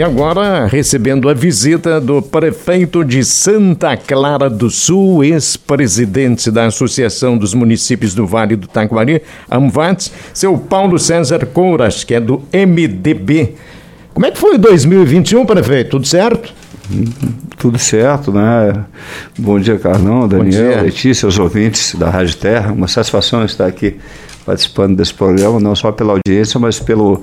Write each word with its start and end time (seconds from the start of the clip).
E 0.00 0.02
agora, 0.02 0.66
recebendo 0.66 1.28
a 1.28 1.34
visita 1.34 2.00
do 2.00 2.22
prefeito 2.22 3.04
de 3.04 3.22
Santa 3.22 3.94
Clara 3.98 4.48
do 4.48 4.70
Sul, 4.70 5.22
ex-presidente 5.22 6.50
da 6.50 6.64
Associação 6.64 7.36
dos 7.36 7.52
Municípios 7.52 8.14
do 8.14 8.26
Vale 8.26 8.56
do 8.56 8.66
Taquari, 8.66 9.20
AMVATS, 9.50 10.10
seu 10.32 10.56
Paulo 10.56 10.98
César 10.98 11.44
Couras, 11.44 12.02
que 12.02 12.14
é 12.14 12.20
do 12.20 12.42
MDB. 12.50 13.56
Como 14.14 14.24
é 14.24 14.30
que 14.30 14.38
foi 14.38 14.56
2021, 14.56 15.44
prefeito? 15.44 15.90
Tudo 15.90 16.06
certo? 16.06 16.50
Tudo 17.58 17.78
certo, 17.78 18.32
né? 18.32 18.86
Bom 19.38 19.60
dia, 19.60 19.78
Carlão, 19.78 20.26
Daniel, 20.26 20.82
Letícia, 20.82 21.28
os 21.28 21.38
ouvintes 21.38 21.94
da 21.94 22.08
Rádio 22.08 22.36
Terra. 22.36 22.72
Uma 22.72 22.88
satisfação 22.88 23.44
estar 23.44 23.66
aqui 23.66 23.98
participando 24.46 24.96
desse 24.96 25.12
programa, 25.12 25.60
não 25.60 25.76
só 25.76 25.92
pela 25.92 26.14
audiência, 26.14 26.58
mas 26.58 26.78
pelo, 26.78 27.22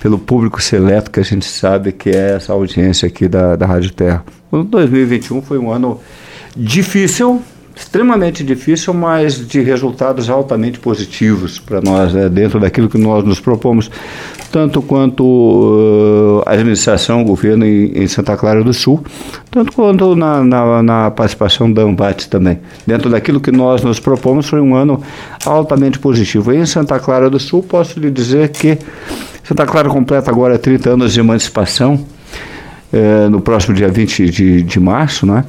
pelo 0.00 0.18
público 0.18 0.62
seleto 0.62 1.10
que 1.10 1.20
a 1.20 1.24
gente 1.24 1.46
sabe 1.46 1.92
que 1.92 2.10
é 2.10 2.36
essa 2.36 2.52
audiência 2.52 3.06
aqui 3.06 3.28
da, 3.28 3.56
da 3.56 3.66
Rádio 3.66 3.92
Terra. 3.92 4.24
O 4.50 4.62
2021 4.62 5.42
foi 5.42 5.58
um 5.58 5.70
ano 5.70 6.00
difícil, 6.56 7.42
extremamente 7.74 8.42
difícil, 8.42 8.92
mas 8.94 9.46
de 9.46 9.60
resultados 9.60 10.28
altamente 10.30 10.78
positivos 10.78 11.58
para 11.58 11.80
nós, 11.80 12.12
né, 12.12 12.28
dentro 12.28 12.58
daquilo 12.58 12.88
que 12.88 12.98
nós 12.98 13.24
nos 13.24 13.38
propomos, 13.40 13.90
tanto 14.50 14.80
quanto 14.80 15.22
uh, 15.24 16.42
a 16.46 16.52
administração, 16.52 17.22
o 17.22 17.24
governo 17.24 17.66
em, 17.66 17.92
em, 17.94 18.06
Santa 18.08 18.36
Clara 18.36 18.64
do 18.64 18.72
Sul, 18.72 19.04
tanto 19.50 19.72
quanto 19.72 20.16
na, 20.16 20.42
na, 20.42 20.82
na 20.82 21.10
participação 21.10 21.70
da 21.70 21.82
Ambate 21.82 22.28
também. 22.28 22.58
Dentro 22.86 23.10
daquilo 23.10 23.40
que 23.40 23.52
nós 23.52 23.82
nos 23.82 24.00
propomos, 24.00 24.48
foi 24.48 24.60
um 24.60 24.74
ano 24.74 25.02
altamente 25.44 25.98
positivo. 25.98 26.52
Em 26.52 26.64
Santa 26.64 26.98
Clara 26.98 27.28
do 27.28 27.38
Sul, 27.38 27.62
posso 27.62 28.00
lhe 28.00 28.10
dizer 28.10 28.48
que 28.48 28.78
Santa 29.48 29.64
Clara 29.64 29.88
completa 29.88 30.30
agora 30.30 30.58
30 30.58 30.90
anos 30.90 31.14
de 31.14 31.20
emancipação, 31.20 32.04
eh, 32.92 33.30
no 33.30 33.40
próximo 33.40 33.74
dia 33.74 33.88
20 33.88 34.28
de, 34.28 34.62
de 34.62 34.78
março, 34.78 35.24
né? 35.24 35.42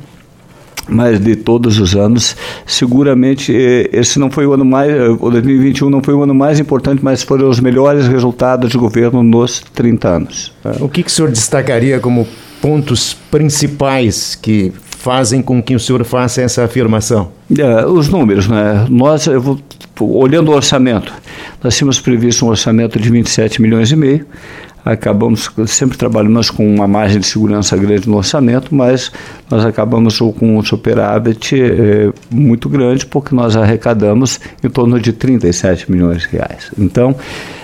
mas 0.87 1.19
de 1.19 1.35
todos 1.35 1.77
os 1.79 1.97
anos, 1.97 2.33
seguramente 2.65 3.53
eh, 3.53 3.89
esse 3.91 4.17
não 4.17 4.31
foi 4.31 4.47
o 4.47 4.53
ano 4.53 4.63
mais, 4.63 4.89
eh, 4.89 5.09
o 5.09 5.29
2021 5.29 5.89
não 5.89 6.01
foi 6.01 6.13
o 6.13 6.23
ano 6.23 6.33
mais 6.33 6.61
importante, 6.61 7.03
mas 7.03 7.23
foram 7.23 7.49
os 7.49 7.59
melhores 7.59 8.07
resultados 8.07 8.71
de 8.71 8.77
governo 8.77 9.21
nos 9.21 9.59
30 9.73 10.07
anos. 10.07 10.53
O 10.79 10.87
que, 10.87 11.03
que 11.03 11.09
o 11.09 11.11
senhor 11.11 11.29
destacaria 11.29 11.99
como 11.99 12.25
pontos 12.61 13.13
principais 13.29 14.33
que 14.33 14.71
fazem 14.99 15.41
com 15.41 15.63
que 15.63 15.73
o 15.73 15.79
senhor 15.79 16.03
faça 16.03 16.41
essa 16.41 16.65
afirmação? 16.65 17.31
É, 17.57 17.85
os 17.85 18.09
números, 18.09 18.49
né? 18.49 18.85
Nós, 18.89 19.27
vou, 19.27 19.57
olhando 20.01 20.51
o 20.51 20.53
orçamento, 20.53 21.13
nós 21.63 21.77
tínhamos 21.77 22.01
previsto 22.01 22.45
um 22.45 22.49
orçamento 22.49 22.99
de 22.99 23.09
27 23.09 23.61
milhões 23.61 23.89
e 23.91 23.95
meio, 23.95 24.25
acabamos 24.83 25.49
sempre 25.67 25.97
trabalhamos 25.97 26.49
com 26.49 26.67
uma 26.67 26.85
margem 26.85 27.19
de 27.19 27.27
segurança 27.27 27.77
grande 27.77 28.09
no 28.09 28.17
orçamento, 28.17 28.75
mas 28.75 29.09
nós 29.49 29.65
acabamos 29.65 30.19
com 30.19 30.57
um 30.57 30.63
superávit 30.63 31.55
é, 31.55 32.11
muito 32.29 32.67
grande 32.67 33.05
porque 33.05 33.33
nós 33.33 33.55
arrecadamos 33.55 34.37
em 34.61 34.69
torno 34.69 34.99
de 34.99 35.13
37 35.13 35.89
milhões 35.89 36.23
de 36.23 36.27
reais. 36.27 36.71
Então, 36.77 37.15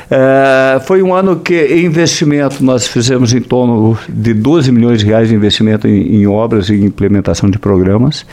é, 0.10 0.80
foi 0.82 1.02
um 1.02 1.14
ano 1.14 1.38
que 1.38 1.76
investimento 1.78 2.64
nós 2.64 2.88
fizemos 2.88 3.34
em 3.34 3.42
torno 3.42 3.98
de 4.08 4.34
12 4.34 4.72
milhões 4.72 5.00
de 5.00 5.06
reais 5.06 5.30
de 5.30 5.36
investimento 5.36 5.88
em, 5.88 6.16
em 6.16 6.28
obras 6.28 6.70
e 6.70 6.76
implementação 6.76 7.50
de 7.50 7.58
programas 7.58 8.26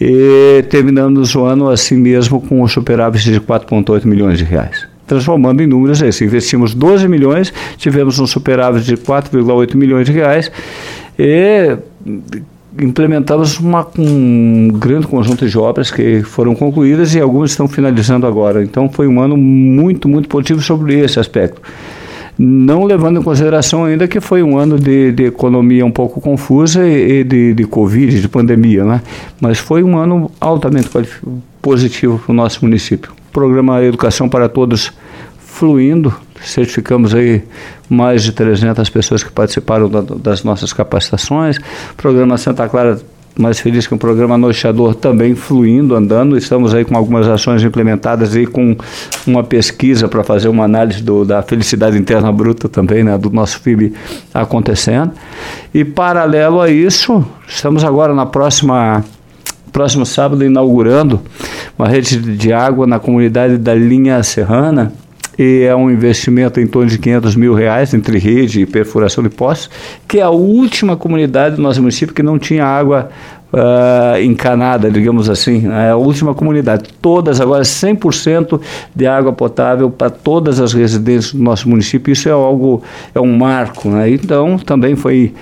e 0.00 0.64
terminamos 0.68 1.34
o 1.34 1.44
ano 1.44 1.68
assim 1.68 1.96
mesmo 1.96 2.40
com 2.40 2.62
um 2.62 2.68
superávit 2.68 3.24
de 3.24 3.40
4,8 3.40 4.04
milhões 4.04 4.38
de 4.38 4.44
reais 4.44 4.88
transformando 5.06 5.60
em 5.60 5.66
números 5.66 6.00
esse. 6.00 6.24
Investimos 6.24 6.72
12 6.72 7.08
milhões, 7.08 7.52
tivemos 7.76 8.20
um 8.20 8.28
superávit 8.28 8.84
de 8.84 8.96
4,8 8.96 9.74
milhões 9.74 10.06
de 10.06 10.12
reais 10.12 10.52
e 11.18 11.76
implementamos 12.78 13.58
uma, 13.58 13.86
um 13.98 14.68
grande 14.68 15.06
conjunto 15.06 15.48
de 15.48 15.58
obras 15.58 15.90
que 15.90 16.22
foram 16.22 16.54
concluídas 16.54 17.14
e 17.14 17.20
algumas 17.20 17.50
estão 17.50 17.66
finalizando 17.66 18.26
agora. 18.26 18.62
Então 18.62 18.88
foi 18.88 19.06
um 19.06 19.20
ano 19.20 19.36
muito, 19.36 20.08
muito 20.08 20.28
positivo 20.28 20.60
sobre 20.60 20.98
esse 20.98 21.18
aspecto. 21.18 21.60
Não 22.38 22.84
levando 22.84 23.20
em 23.20 23.22
consideração 23.22 23.84
ainda 23.84 24.08
que 24.08 24.20
foi 24.20 24.42
um 24.42 24.56
ano 24.56 24.78
de, 24.78 25.12
de 25.12 25.24
economia 25.24 25.84
um 25.84 25.90
pouco 25.90 26.20
confusa 26.20 26.86
e, 26.88 27.22
de, 27.22 27.52
de 27.52 27.64
Covid, 27.64 28.20
de 28.20 28.28
pandemia, 28.28 28.84
né? 28.84 29.02
Mas 29.40 29.58
foi 29.58 29.82
um 29.82 29.98
ano 29.98 30.30
altamente 30.40 30.88
positivo 31.60 32.18
para 32.18 32.32
o 32.32 32.34
nosso 32.34 32.64
município 32.64 33.12
programa 33.32 33.82
Educação 33.82 34.28
para 34.28 34.48
Todos 34.48 34.92
fluindo. 35.60 36.14
Certificamos 36.42 37.14
aí 37.14 37.42
mais 37.86 38.22
de 38.22 38.32
300 38.32 38.88
pessoas 38.88 39.22
que 39.22 39.30
participaram 39.30 39.90
da, 39.90 40.00
das 40.00 40.42
nossas 40.42 40.72
capacitações. 40.72 41.58
Programa 41.98 42.38
Santa 42.38 42.66
Clara 42.66 42.98
mais 43.38 43.60
feliz 43.60 43.86
que 43.86 43.94
o 43.94 43.98
programa 43.98 44.36
Noiteador 44.36 44.94
também 44.94 45.34
fluindo, 45.34 45.94
andando. 45.94 46.36
Estamos 46.36 46.74
aí 46.74 46.84
com 46.84 46.96
algumas 46.96 47.28
ações 47.28 47.62
implementadas 47.62 48.34
e 48.34 48.46
com 48.46 48.74
uma 49.26 49.44
pesquisa 49.44 50.08
para 50.08 50.24
fazer 50.24 50.48
uma 50.48 50.64
análise 50.64 51.02
do, 51.02 51.26
da 51.26 51.42
felicidade 51.42 51.96
interna 51.96 52.32
bruta 52.32 52.66
também, 52.66 53.04
né, 53.04 53.16
do 53.18 53.30
nosso 53.30 53.60
FIB 53.60 53.92
acontecendo. 54.32 55.12
E 55.72 55.84
paralelo 55.84 56.60
a 56.60 56.70
isso, 56.70 57.24
estamos 57.46 57.84
agora 57.84 58.14
na 58.14 58.24
próxima 58.24 59.04
próximo 59.70 60.04
sábado 60.04 60.44
inaugurando 60.44 61.20
uma 61.78 61.86
rede 61.86 62.18
de 62.18 62.52
água 62.52 62.88
na 62.88 62.98
comunidade 62.98 63.56
da 63.56 63.72
linha 63.72 64.20
serrana 64.24 64.92
e 65.40 65.62
é 65.62 65.74
um 65.74 65.90
investimento 65.90 66.60
em 66.60 66.66
torno 66.66 66.90
de 66.90 66.98
500 66.98 67.34
mil 67.34 67.54
reais 67.54 67.94
entre 67.94 68.18
rede 68.18 68.60
e 68.60 68.66
perfuração 68.66 69.24
de 69.24 69.30
poços, 69.30 69.70
que 70.06 70.18
é 70.18 70.22
a 70.22 70.28
última 70.28 70.98
comunidade 70.98 71.56
do 71.56 71.62
nosso 71.62 71.80
município 71.80 72.14
que 72.14 72.22
não 72.22 72.38
tinha 72.38 72.62
água 72.62 73.08
uh, 73.50 74.20
encanada, 74.22 74.90
digamos 74.90 75.30
assim, 75.30 75.66
é 75.66 75.92
a 75.92 75.96
última 75.96 76.34
comunidade. 76.34 76.90
Todas 77.00 77.40
agora 77.40 77.62
100% 77.62 78.60
de 78.94 79.06
água 79.06 79.32
potável 79.32 79.90
para 79.90 80.10
todas 80.10 80.60
as 80.60 80.74
residências 80.74 81.32
do 81.32 81.42
nosso 81.42 81.66
município. 81.70 82.12
Isso 82.12 82.28
é 82.28 82.32
algo, 82.32 82.82
é 83.14 83.20
um 83.20 83.38
marco, 83.38 83.88
né? 83.88 84.10
Então 84.10 84.58
também 84.58 84.94
foi 84.94 85.32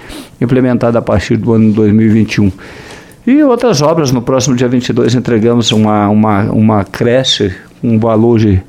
implementado 0.40 0.96
a 0.96 1.02
partir 1.02 1.36
do 1.36 1.54
ano 1.54 1.72
2021. 1.72 2.52
E 3.26 3.42
outras 3.42 3.82
obras, 3.82 4.12
no 4.12 4.22
próximo 4.22 4.54
dia 4.54 4.68
22 4.68 5.16
entregamos 5.16 5.72
uma, 5.72 6.08
uma, 6.08 6.42
uma 6.52 6.84
creche, 6.84 7.52
um 7.82 7.98
valor 7.98 8.38
de 8.38 8.62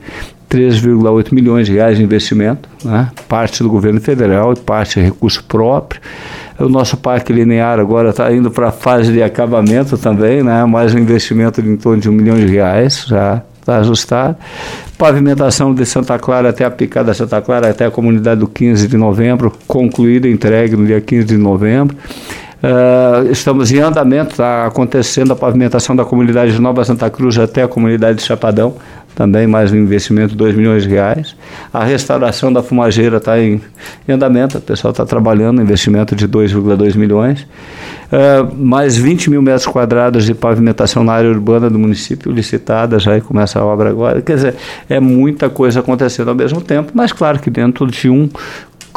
3,8 0.50 1.34
milhões 1.34 1.68
de 1.68 1.74
reais 1.74 1.98
de 1.98 2.04
investimento, 2.04 2.68
né? 2.84 3.10
parte 3.28 3.62
do 3.62 3.70
governo 3.70 4.02
federal 4.02 4.54
e 4.54 4.56
parte 4.56 5.00
recurso 5.00 5.44
próprio. 5.44 6.02
O 6.60 6.68
nosso 6.68 6.98
parque 6.98 7.32
linear 7.32 7.80
agora 7.80 8.10
está 8.10 8.34
indo 8.34 8.50
para 8.50 8.70
a 8.70 8.72
fase 8.72 9.14
de 9.14 9.22
acabamento 9.22 9.98
também, 9.98 10.44
né? 10.44 10.66
mais 10.66 10.94
um 10.94 10.98
investimento 10.98 11.62
de 11.62 11.70
em 11.70 11.78
torno 11.78 12.02
de 12.02 12.10
um 12.10 12.12
milhão 12.12 12.36
de 12.36 12.48
reais, 12.48 13.06
já 13.08 13.44
está 13.60 13.78
ajustado. 13.78 14.36
Pavimentação 14.98 15.74
de 15.74 15.86
Santa 15.86 16.18
Clara 16.18 16.50
até 16.50 16.66
a 16.66 16.72
picada 16.72 17.14
Santa 17.14 17.40
Clara, 17.42 17.70
até 17.70 17.86
a 17.86 17.92
comunidade 17.92 18.40
do 18.40 18.48
15 18.48 18.88
de 18.88 18.98
novembro, 18.98 19.54
concluída, 19.68 20.28
entregue 20.28 20.76
no 20.76 20.86
dia 20.86 21.00
15 21.00 21.26
de 21.26 21.38
novembro. 21.38 21.96
Uh, 22.62 23.32
estamos 23.32 23.72
em 23.72 23.80
andamento, 23.80 24.32
está 24.32 24.66
acontecendo 24.66 25.32
a 25.32 25.36
pavimentação 25.36 25.96
da 25.96 26.04
comunidade 26.04 26.52
de 26.52 26.60
Nova 26.60 26.84
Santa 26.84 27.10
Cruz 27.10 27.38
até 27.38 27.64
a 27.64 27.70
comunidade 27.70 28.18
de 28.18 28.26
Chapadão, 28.26 28.76
também 29.16 29.48
mais 29.48 29.72
um 29.72 29.76
investimento 29.76 30.30
de 30.30 30.36
2 30.36 30.56
milhões 30.56 30.84
de 30.84 30.90
reais. 30.90 31.36
A 31.74 31.84
restauração 31.84 32.52
da 32.52 32.64
fumageira 32.64 33.18
está 33.18 33.40
em, 33.40 33.62
em, 34.08 34.12
andamento, 34.12 34.58
o 34.58 34.62
pessoal 34.62 34.92
está 34.92 35.06
trabalhando, 35.06 35.62
investimento 35.62 36.16
de 36.16 36.28
2,2 36.28 36.96
milhões. 36.96 37.46
Uh, 38.12 38.56
mais 38.56 38.98
20 38.98 39.30
mil 39.30 39.42
metros 39.42 39.68
quadrados 39.68 40.26
de 40.26 40.34
pavimentação 40.34 41.04
na 41.04 41.14
área 41.14 41.30
urbana 41.30 41.70
do 41.70 41.78
município, 41.78 42.32
licitada, 42.32 42.98
já 42.98 43.20
começa 43.22 43.60
a 43.60 43.66
obra 43.66 43.90
agora. 43.90 44.22
Quer 44.22 44.36
dizer, 44.36 44.56
é 44.90 45.00
muita 45.00 45.50
coisa 45.50 45.82
acontecendo 45.82 46.30
ao 46.30 46.36
mesmo 46.36 46.60
tempo, 46.60 46.92
mas 46.96 47.12
claro 47.12 47.40
que 47.40 47.52
dentro 47.52 47.86
de 47.86 48.10
um 48.10 48.28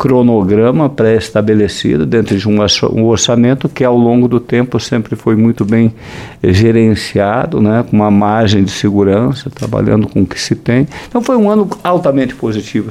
cronograma 0.02 0.88
pré-estabelecido 0.88 2.04
dentro 2.04 2.36
de 2.36 2.48
um 2.48 3.06
orçamento 3.06 3.68
que 3.68 3.84
ao 3.84 3.96
longo 3.96 4.26
do 4.26 4.40
tempo 4.40 4.80
sempre 4.80 5.14
foi 5.14 5.36
muito 5.36 5.64
bem 5.64 5.94
gerenciado, 6.42 7.60
né, 7.60 7.84
com 7.88 7.94
uma 7.98 8.10
margem 8.10 8.64
de 8.64 8.72
segurança, 8.72 9.48
trabalhando 9.48 10.08
com 10.08 10.22
o 10.22 10.26
que 10.26 10.40
se 10.40 10.56
tem. 10.56 10.88
Então 11.06 11.22
foi 11.22 11.36
um 11.36 11.48
ano 11.48 11.70
altamente 11.84 12.34
positivo 12.34 12.90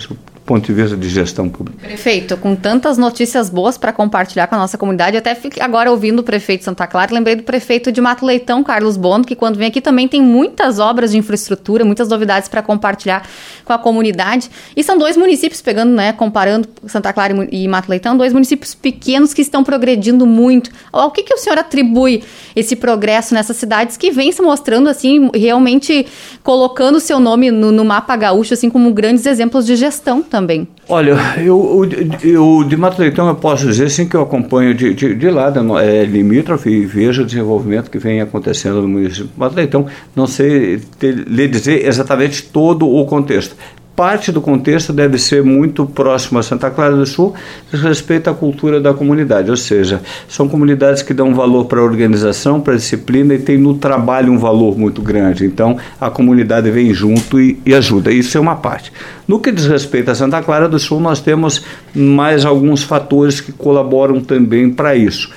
ponto 0.52 0.66
de 0.66 0.74
vista 0.74 0.98
de 0.98 1.08
gestão 1.08 1.48
pública. 1.48 1.80
Prefeito, 1.82 2.36
com 2.36 2.58
tantas 2.58 2.98
notícias 2.98 3.50
boas 3.50 3.78
para 3.78 3.94
compartilhar 3.94 4.48
com 4.48 4.56
a 4.56 4.58
nossa 4.58 4.78
comunidade, 4.78 5.16
até 5.16 5.38
agora 5.62 5.90
ouvindo 5.90 6.20
o 6.20 6.24
prefeito 6.24 6.60
de 6.60 6.66
Santa 6.66 6.86
Clara, 6.86 7.14
lembrei 7.14 7.38
do 7.38 7.44
prefeito 7.44 7.90
de 7.90 8.02
Mato 8.02 8.26
Leitão, 8.26 8.62
Carlos 8.62 8.98
Bono, 8.98 9.24
que 9.24 9.34
quando 9.34 9.56
vem 9.56 9.70
aqui 9.70 9.80
também 9.80 10.10
tem 10.10 10.22
muitas 10.22 10.78
obras 10.78 11.12
de 11.12 11.18
infraestrutura, 11.18 11.86
muitas 11.86 12.10
novidades 12.10 12.50
para 12.50 12.62
compartilhar 12.62 13.26
com 13.64 13.72
a 13.72 13.78
comunidade. 13.78 14.52
E 14.76 14.84
são 14.84 14.98
dois 14.98 15.16
municípios, 15.16 15.62
pegando, 15.62 15.94
né, 15.94 16.12
comparando 16.12 16.68
Santa 16.86 17.14
Clara 17.14 17.48
e 17.50 17.66
Mato 17.70 17.90
Leitão, 17.90 18.18
dois 18.18 18.34
municípios 18.34 18.76
pequenos 18.76 19.34
que 19.34 19.42
estão 19.42 19.64
progredindo 19.64 20.26
muito. 20.26 20.70
Ao 20.92 21.12
que, 21.12 21.24
que 21.24 21.34
o 21.34 21.38
senhor 21.38 21.58
atribui 21.58 22.26
esse 22.54 22.76
progresso 22.76 23.34
nessas 23.34 23.56
cidades 23.56 23.96
que 23.96 24.12
vem 24.12 24.34
se 24.34 24.42
mostrando, 24.42 24.90
assim, 24.90 25.30
realmente 25.34 26.06
colocando 26.44 26.96
o 26.96 27.00
seu 27.00 27.22
nome 27.22 27.50
no, 27.52 27.72
no 27.72 27.86
mapa 27.86 28.18
gaúcho, 28.18 28.54
assim, 28.54 28.70
como 28.70 28.94
grandes 28.94 29.26
exemplos 29.26 29.66
de 29.66 29.78
gestão 29.78 30.22
também? 30.22 30.41
Também? 30.42 30.68
Olha, 30.90 31.18
eu, 31.38 31.88
eu, 32.24 32.30
eu 32.60 32.64
de 32.68 32.76
Mato 32.76 33.00
Leitão 33.00 33.28
eu 33.28 33.36
posso 33.36 33.66
dizer 33.66 33.90
sim 33.90 34.08
que 34.08 34.16
eu 34.16 34.22
acompanho 34.22 34.74
de, 34.74 34.94
de, 34.94 35.16
de 35.16 35.30
lado, 35.30 35.78
é 35.80 36.04
limítrofe 36.04 36.70
e 36.70 36.86
vejo 36.86 37.22
o 37.22 37.26
desenvolvimento 37.26 37.90
que 37.90 38.00
vem 38.00 38.22
acontecendo 38.22 38.82
no 38.82 38.88
município 38.88 39.28
de 39.28 39.40
Mato 39.40 39.56
Leitão. 39.56 39.86
Não 40.16 40.28
sei 40.28 40.82
lhe 41.02 41.48
dizer 41.48 41.86
exatamente 41.86 42.44
todo 42.44 42.90
o 42.90 43.06
contexto 43.06 43.56
parte 44.02 44.32
do 44.32 44.42
contexto 44.42 44.92
deve 44.92 45.20
ser 45.20 45.44
muito 45.44 45.86
próximo 45.86 46.40
a 46.40 46.42
Santa 46.42 46.72
Clara 46.72 46.96
do 46.96 47.06
Sul, 47.06 47.36
respeito 47.72 48.32
à 48.32 48.34
cultura 48.34 48.82
da 48.82 48.96
comunidade, 48.96 49.52
ou 49.52 49.56
seja, 49.56 50.02
são 50.28 50.50
comunidades 50.50 51.04
que 51.04 51.14
dão 51.14 51.36
valor 51.36 51.66
para 51.66 51.80
a 51.80 51.84
organização, 51.84 52.60
para 52.60 52.74
a 52.74 52.78
disciplina 52.78 53.36
e 53.36 53.38
tem 53.38 53.60
no 53.60 53.76
trabalho 53.76 54.34
um 54.34 54.40
valor 54.40 54.76
muito 54.76 55.04
grande. 55.04 55.46
Então, 55.46 55.78
a 56.00 56.10
comunidade 56.10 56.72
vem 56.72 56.92
junto 56.92 57.40
e, 57.40 57.62
e 57.64 57.76
ajuda. 57.76 58.12
Isso 58.12 58.36
é 58.36 58.42
uma 58.42 58.56
parte. 58.56 58.92
No 59.28 59.40
que 59.40 59.52
diz 59.52 59.68
respeito 59.68 60.10
a 60.10 60.16
Santa 60.16 60.42
Clara 60.42 60.68
do 60.68 60.80
Sul, 60.80 61.00
nós 61.00 61.22
temos 61.22 61.64
mais 61.94 62.44
alguns 62.44 62.82
fatores 62.82 63.40
que 63.40 63.52
colaboram 63.52 64.20
também 64.20 64.72
para 64.72 64.96
isso. 64.96 65.30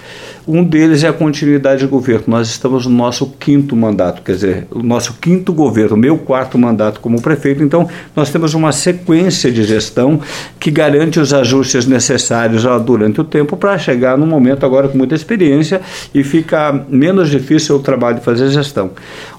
Um 0.47 0.63
deles 0.63 1.03
é 1.03 1.09
a 1.09 1.13
continuidade 1.13 1.81
de 1.81 1.87
governo. 1.87 2.25
Nós 2.27 2.49
estamos 2.49 2.85
no 2.87 2.95
nosso 2.95 3.27
quinto 3.39 3.75
mandato, 3.75 4.21
quer 4.21 4.33
dizer, 4.33 4.67
o 4.71 4.83
nosso 4.83 5.15
quinto 5.15 5.55
governo, 5.55 5.97
meu 5.97 6.19
quarto 6.19 6.59
mandato 6.59 7.01
como 7.01 7.21
prefeito. 7.23 7.63
Então, 7.63 7.89
nós 8.15 8.31
temos 8.31 8.53
uma 8.53 8.71
sequência 8.71 9.51
de 9.51 9.65
gestão 9.65 10.21
que 10.61 10.71
garante 10.71 11.19
os 11.19 11.33
ajustes 11.33 11.87
necessários 11.87 12.65
durante 12.85 13.23
o 13.23 13.25
tempo 13.25 13.57
para 13.57 13.79
chegar 13.79 14.19
num 14.19 14.27
momento 14.27 14.67
agora 14.67 14.87
com 14.87 14.99
muita 14.99 15.15
experiência 15.15 15.81
e 16.15 16.23
fica 16.23 16.85
menos 16.91 17.31
difícil 17.31 17.77
o 17.77 17.81
trabalho 17.81 18.19
de 18.19 18.25
fazer 18.25 18.51
gestão. 18.51 18.91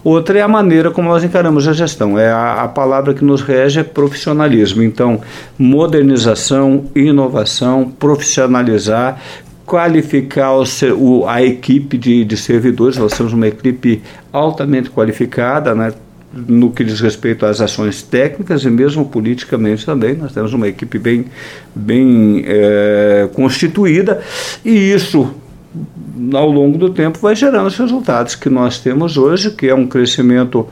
Outra 0.03 0.39
é 0.39 0.41
a 0.41 0.47
maneira 0.47 0.89
como 0.89 1.09
nós 1.09 1.23
encaramos 1.23 1.67
a 1.67 1.73
gestão. 1.73 2.17
É 2.17 2.31
a, 2.31 2.63
a 2.63 2.67
palavra 2.67 3.13
que 3.13 3.23
nos 3.23 3.41
rege 3.41 3.79
é 3.79 3.83
profissionalismo. 3.83 4.81
Então, 4.81 5.21
modernização, 5.57 6.85
inovação, 6.95 7.91
profissionalizar, 7.99 9.19
qualificar 9.65 10.53
o, 10.53 10.63
o, 10.97 11.27
a 11.27 11.43
equipe 11.43 11.97
de, 11.97 12.23
de 12.23 12.37
servidores, 12.37 12.97
nós 12.97 13.13
temos 13.17 13.33
uma 13.33 13.47
equipe 13.47 14.01
altamente 14.31 14.89
qualificada, 14.89 15.73
né, 15.73 15.91
no 16.35 16.71
que 16.71 16.83
diz 16.83 16.99
respeito 16.99 17.45
às 17.45 17.61
ações 17.61 18.01
técnicas 18.01 18.63
e 18.63 18.69
mesmo 18.69 19.05
politicamente 19.05 19.85
também. 19.85 20.15
Nós 20.15 20.33
temos 20.33 20.53
uma 20.53 20.67
equipe 20.67 20.99
bem, 20.99 21.25
bem 21.73 22.43
é, 22.45 23.29
constituída 23.33 24.21
e 24.63 24.93
isso, 24.93 25.33
ao 26.33 26.51
longo 26.51 26.77
do 26.77 26.89
tempo, 26.89 27.17
vai 27.19 27.35
gerando 27.35 27.67
os 27.67 27.77
resultados 27.77 28.35
que 28.35 28.49
nós 28.49 28.79
temos 28.79 29.17
hoje, 29.17 29.51
que 29.51 29.67
é 29.67 29.73
um 29.73 29.87
crescimento 29.87 30.67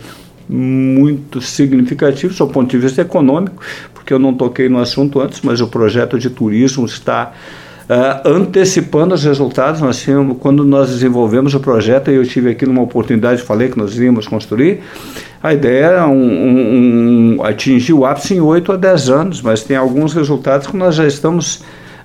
muito 0.47 1.41
significativo, 1.41 2.33
do 2.33 2.47
ponto 2.47 2.69
de 2.69 2.77
vista 2.77 3.01
econômico, 3.01 3.63
porque 3.93 4.13
eu 4.13 4.19
não 4.19 4.33
toquei 4.33 4.67
no 4.67 4.79
assunto 4.79 5.21
antes, 5.21 5.39
mas 5.41 5.61
o 5.61 5.67
projeto 5.67 6.19
de 6.19 6.29
turismo 6.29 6.85
está 6.85 7.31
Uh, 7.83 8.29
antecipando 8.29 9.13
os 9.13 9.25
resultados, 9.25 9.81
nós 9.81 10.01
tínhamos, 10.01 10.37
quando 10.39 10.63
nós 10.63 10.89
desenvolvemos 10.89 11.53
o 11.53 11.59
projeto, 11.59 12.09
eu 12.09 12.25
tive 12.25 12.51
aqui 12.51 12.65
numa 12.65 12.81
oportunidade, 12.81 13.41
falei 13.41 13.67
que 13.67 13.77
nós 13.77 13.97
íamos 13.97 14.25
construir, 14.25 14.81
a 15.41 15.53
ideia 15.53 15.85
era 15.85 16.07
um, 16.07 16.13
um, 16.13 17.37
um, 17.39 17.43
atingir 17.43 17.91
o 17.91 18.05
ápice 18.05 18.35
em 18.35 18.39
8 18.39 18.71
a 18.71 18.77
10 18.77 19.09
anos, 19.09 19.41
mas 19.41 19.63
tem 19.63 19.75
alguns 19.75 20.13
resultados 20.13 20.67
que 20.67 20.77
nós 20.77 20.95
já 20.95 21.05
estamos 21.05 21.61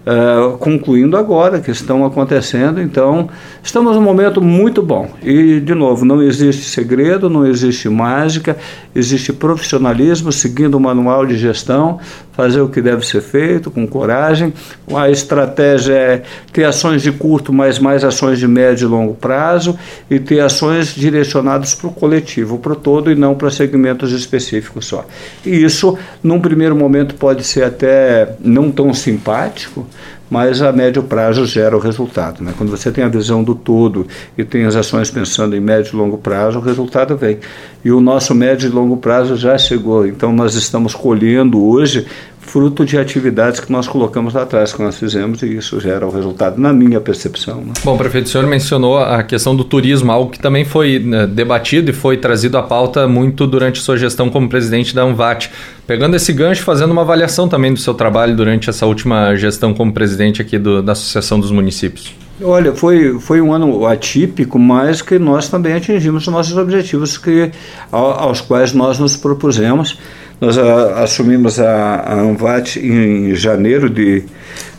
uh, 0.09 0.57
concluindo 0.57 1.17
agora, 1.17 1.61
que 1.61 1.71
estão 1.71 2.05
acontecendo. 2.05 2.81
Então, 2.81 3.29
estamos 3.63 3.95
num 3.95 4.03
momento 4.03 4.41
muito 4.41 4.83
bom. 4.83 5.11
E, 5.23 5.61
de 5.61 5.75
novo, 5.75 6.05
não 6.05 6.23
existe 6.23 6.65
segredo, 6.65 7.29
não 7.29 7.47
existe 7.47 7.89
mágica, 7.89 8.57
existe 8.95 9.33
profissionalismo, 9.33 10.33
seguindo 10.33 10.77
o 10.77 10.81
manual 10.81 11.27
de 11.27 11.37
gestão, 11.37 12.01
fazer 12.33 12.61
o 12.61 12.69
que 12.69 12.81
deve 12.81 13.05
ser 13.05 13.21
feito 13.21 13.71
com 13.71 13.87
coragem. 13.87 14.53
A 14.95 15.11
estratégia 15.11 15.93
é 15.93 16.23
ter 16.53 16.65
ações 16.65 17.03
de 17.03 17.13
curto, 17.13 17.53
mas 17.53 17.79
mais 17.79 18.05
ações 18.05 18.39
de 18.39 18.47
médio 18.47 18.87
e 18.87 18.89
longo 18.89 19.15
prazo 19.15 19.79
e 20.09 20.19
ter 20.19 20.41
ações 20.41 20.95
direcionadas 20.95 21.75
para 21.75 21.89
o 21.89 21.93
coletivo, 21.93 22.59
para 22.59 22.73
o 22.73 22.77
todo 22.77 23.11
e 23.11 23.15
não 23.15 23.35
para 23.35 23.51
segmentos 23.51 24.13
específicos 24.13 24.87
só. 24.87 25.05
E 25.45 25.51
isso, 25.51 25.99
num 26.23 26.41
primeiro 26.41 26.77
momento, 26.77 27.17
pode 27.17 27.45
ser 27.45 27.65
até 27.65 28.37
não 28.41 28.71
tão 28.71 28.95
simpático, 28.95 29.85
mas 30.31 30.61
a 30.61 30.73
médio 30.73 31.03
prazo 31.03 31.47
gera 31.47 31.77
o 31.77 31.81
resultado. 31.81 32.43
Né? 32.43 32.53
Quando 32.57 32.71
você 32.71 32.91
tem 32.91 33.05
a 33.05 33.09
visão 33.09 33.43
do 33.43 33.55
todo 33.55 34.07
e 34.37 34.45
tem 34.45 34.65
as 34.65 34.77
ações 34.77 35.11
pensando 35.11 35.57
em 35.57 35.61
médio 35.61 35.95
e 35.95 35.97
longo 35.97 36.19
prazo, 36.19 36.59
o 36.59 36.63
resultado 36.63 37.17
vem. 37.17 37.39
E 37.85 37.91
o 37.91 38.01
nosso 38.01 38.35
médio 38.35 38.69
e 38.69 38.73
longo 38.73 38.97
prazo 38.97 39.37
já 39.37 39.57
chegou, 39.57 40.07
então 40.07 40.33
nós 40.33 40.55
estamos 40.55 40.95
colhendo 40.95 41.65
hoje 41.65 42.07
fruto 42.49 42.85
de 42.85 42.99
atividades 42.99 43.61
que 43.61 43.71
nós 43.71 43.87
colocamos 43.87 44.35
lá 44.35 44.43
atrás, 44.43 44.73
que 44.73 44.83
nós 44.83 44.99
fizemos, 44.99 45.43
e 45.43 45.57
isso 45.57 45.79
gera 45.79 46.07
o 46.07 46.11
resultado, 46.11 46.61
na 46.61 46.73
minha 46.73 47.01
percepção. 47.01 47.57
Né? 47.57 47.73
Bom, 47.85 47.97
prefeito, 47.97 48.27
o 48.27 48.29
senhor 48.29 48.47
mencionou 48.47 48.99
a 48.99 49.23
questão 49.23 49.55
do 49.55 49.65
turismo, 49.65 50.11
algo 50.11 50.31
que 50.31 50.39
também 50.39 50.65
foi 50.65 50.99
né, 50.99 51.27
debatido 51.27 51.91
e 51.91 51.93
foi 51.93 52.17
trazido 52.17 52.57
à 52.57 52.63
pauta 52.63 53.07
muito 53.07 53.47
durante 53.47 53.81
sua 53.81 53.97
gestão 53.97 54.31
como 54.31 54.49
presidente 54.49 54.95
da 54.95 55.03
ANVAT. 55.03 55.51
Pegando 55.87 56.17
esse 56.17 56.33
gancho, 56.33 56.63
fazendo 56.63 56.91
uma 56.91 57.03
avaliação 57.03 57.49
também 57.49 57.73
do 57.73 57.79
seu 57.79 57.95
trabalho 57.95 58.35
durante 58.35 58.71
essa 58.71 58.87
última 58.87 59.35
gestão 59.37 59.75
como 59.75 59.93
presidente 59.93 60.41
aqui 60.41 60.59
do, 60.59 60.83
da 60.83 60.93
Associação 60.93 61.39
dos 61.39 61.51
Municípios. 61.51 62.15
Olha, 62.41 62.73
foi, 62.73 63.19
foi 63.19 63.41
um 63.41 63.53
ano 63.53 63.85
atípico, 63.85 64.59
mas 64.59 65.03
que 65.03 65.19
nós 65.19 65.49
também 65.49 65.73
atingimos 65.73 66.27
os 66.27 66.33
nossos 66.33 66.57
objetivos 66.57 67.19
que, 67.19 67.51
aos 67.91 68.41
quais 68.41 68.73
nós 68.73 68.99
nos 68.99 69.17
propusemos. 69.17 69.99
Nós 70.41 70.57
a, 70.57 71.03
assumimos 71.03 71.59
a, 71.59 71.97
a 71.97 72.21
Anvat 72.21 72.77
em 72.77 73.35
janeiro 73.35 73.91
de, 73.91 74.25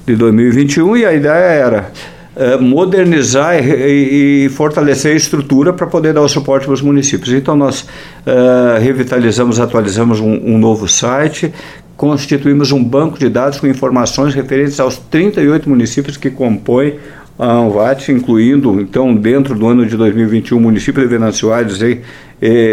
de 0.06 0.16
2021 0.16 0.98
e 0.98 1.06
a 1.06 1.14
ideia 1.14 1.34
era 1.34 1.92
é, 2.36 2.58
modernizar 2.58 3.62
e, 3.62 4.46
e, 4.46 4.50
fortalecer 4.50 5.14
a 5.14 5.16
estrutura 5.16 5.74
para 5.74 5.86
poder 5.86 6.14
dar 6.14 6.22
o 6.22 6.30
suporte 6.30 6.66
para 6.66 6.74
os 6.74 6.82
municípios. 6.82 7.34
Então 7.34 7.56
nós 7.56 7.86
é, 8.26 8.80
revitalizamos, 8.80 9.60
atualizamos 9.60 10.22
um, 10.22 10.32
um 10.32 10.58
novo 10.58 10.88
site, 10.88 11.54
constituímos 11.98 12.72
um 12.72 12.82
banco 12.82 13.20
de 13.20 13.28
dados 13.28 13.60
com 13.60 13.68
informações 13.68 14.34
referentes 14.34 14.80
aos 14.80 14.98
38 14.98 15.68
municípios 15.68 16.16
que 16.16 16.30
compõem 16.30 16.96
a 17.40 17.54
ANVAT, 17.54 18.12
incluindo, 18.12 18.82
então, 18.82 19.16
dentro 19.16 19.56
do 19.56 19.66
ano 19.66 19.86
de 19.86 19.96
2021, 19.96 20.58
o 20.58 20.62
município 20.62 21.08
de 21.08 21.16
e 21.16 22.02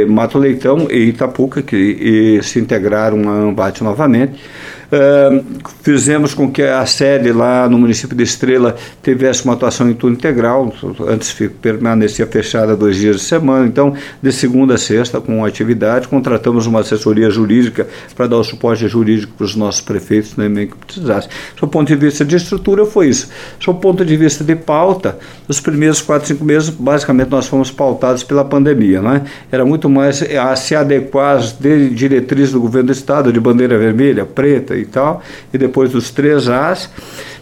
Mato 0.08 0.38
Leitão 0.38 0.88
e 0.90 1.08
Itapuca, 1.08 1.62
que 1.62 1.76
e 1.76 2.42
se 2.42 2.58
integraram 2.58 3.28
à 3.28 3.32
ANVAT 3.32 3.82
novamente. 3.82 4.40
Uh, 4.86 5.44
fizemos 5.82 6.32
com 6.32 6.50
que 6.50 6.62
a 6.62 6.86
sede 6.86 7.32
lá 7.32 7.68
no 7.68 7.78
município 7.78 8.16
de 8.16 8.22
Estrela 8.22 8.76
tivesse 9.02 9.44
uma 9.44 9.54
atuação 9.54 9.90
em 9.90 9.94
turno 9.94 10.16
integral, 10.16 10.72
antes 11.08 11.34
permanecia 11.60 12.26
fechada 12.26 12.76
dois 12.76 12.96
dias 12.96 13.16
de 13.16 13.22
semana, 13.22 13.66
então 13.66 13.94
de 14.22 14.32
segunda 14.32 14.74
a 14.74 14.78
sexta 14.78 15.20
com 15.20 15.44
atividade, 15.44 16.06
contratamos 16.06 16.66
uma 16.66 16.80
assessoria 16.80 17.30
jurídica 17.30 17.86
para 18.14 18.26
dar 18.26 18.36
o 18.36 18.44
suporte 18.44 18.86
jurídico 18.86 19.32
para 19.36 19.44
os 19.44 19.56
nossos 19.56 19.80
prefeitos 19.80 20.36
no 20.36 20.48
né, 20.48 20.62
e 20.62 20.66
que 20.66 20.76
precisasse. 20.76 21.28
Do 21.60 21.66
ponto 21.66 21.88
de 21.88 21.96
vista 21.96 22.24
de 22.24 22.36
estrutura 22.36 22.84
foi 22.86 23.08
isso. 23.08 23.28
Do 23.64 23.74
ponto 23.74 24.04
de 24.04 24.16
vista 24.16 24.44
de 24.44 24.54
pauta, 24.54 25.18
os 25.48 25.60
primeiros 25.60 26.00
quatro, 26.00 26.28
cinco 26.28 26.44
meses, 26.44 26.70
basicamente 26.70 27.30
nós 27.30 27.46
fomos 27.46 27.70
pautados 27.70 28.22
pela 28.22 28.44
pandemia, 28.44 29.02
né? 29.02 29.22
Era 29.50 29.64
muito 29.64 29.88
mais 29.88 30.22
a 30.22 30.54
se 30.56 30.74
adequar 30.74 31.36
às 31.36 31.56
diretrizes 31.58 32.52
do 32.52 32.60
governo 32.60 32.88
do 32.88 32.92
estado, 32.92 33.32
de 33.32 33.40
bandeira 33.40 33.76
vermelha, 33.78 34.24
preta, 34.24 34.75
e 34.78 34.84
tal, 34.84 35.22
e 35.52 35.58
depois 35.58 35.90
dos 35.90 36.10
três 36.10 36.48
As. 36.48 36.90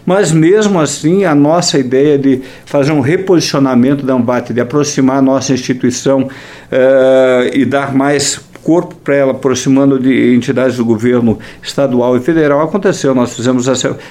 Mas 0.05 0.31
mesmo 0.31 0.79
assim, 0.79 1.25
a 1.25 1.33
nossa 1.33 1.79
ideia 1.79 2.17
de 2.17 2.41
fazer 2.65 2.91
um 2.91 2.99
reposicionamento 2.99 4.05
da 4.05 4.13
Ambate, 4.13 4.53
de 4.53 4.61
aproximar 4.61 5.17
a 5.17 5.21
nossa 5.21 5.51
instituição 5.51 6.23
uh, 6.23 7.49
e 7.51 7.65
dar 7.65 7.95
mais 7.95 8.39
corpo 8.65 8.95
para 8.95 9.15
ela, 9.15 9.31
aproximando 9.31 9.99
de 9.99 10.33
entidades 10.33 10.75
do 10.75 10.83
governo 10.83 11.37
estadual 11.61 12.17
e 12.17 12.19
federal, 12.19 12.61
aconteceu. 12.61 13.13
Nós 13.13 13.35
fizemos 13.35 13.67